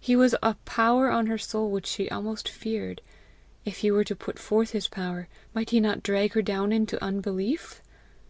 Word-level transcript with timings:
He 0.00 0.16
was 0.16 0.34
a 0.42 0.54
power 0.64 1.10
on 1.10 1.26
her 1.26 1.36
soul 1.36 1.70
which 1.70 1.84
she 1.86 2.08
almost 2.08 2.48
feared. 2.48 3.02
If 3.66 3.80
he 3.80 3.90
were 3.90 4.04
to 4.04 4.16
put 4.16 4.38
forth 4.38 4.70
his 4.70 4.88
power, 4.88 5.28
might 5.52 5.68
he 5.68 5.78
not 5.78 6.02
drag 6.02 6.32
her 6.32 6.40
down 6.40 6.72
into 6.72 7.04
unbelief? 7.04 7.82